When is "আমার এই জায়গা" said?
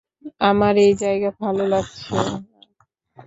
0.41-1.29